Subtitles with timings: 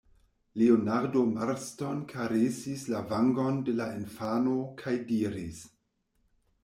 [0.59, 5.61] Leonardo Marston karesis la vangon de la infano kaj diris: